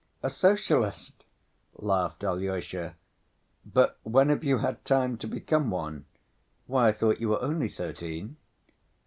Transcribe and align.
"A 0.23 0.31
Socialist?" 0.31 1.25
laughed 1.75 2.23
Alyosha. 2.23 2.95
"But 3.63 3.99
when 4.01 4.29
have 4.29 4.43
you 4.43 4.57
had 4.57 4.83
time 4.83 5.15
to 5.17 5.27
become 5.27 5.69
one? 5.69 6.05
Why, 6.65 6.87
I 6.87 6.91
thought 6.91 7.19
you 7.21 7.29
were 7.29 7.41
only 7.43 7.69
thirteen?" 7.69 8.37